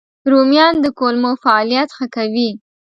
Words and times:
رومیان 0.31 0.73
د 0.81 0.85
کولمو 0.99 1.31
فعالیت 1.43 1.89
ښه 1.97 2.05
کوي 2.15 2.49